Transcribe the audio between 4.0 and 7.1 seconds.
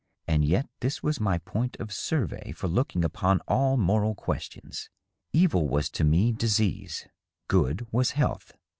questions. Evil was to me disease,